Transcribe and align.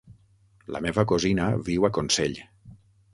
La 0.75 0.79
meva 0.85 1.03
cosina 1.11 1.45
viu 1.67 1.85
a 1.85 1.91
Consell. 1.99 2.41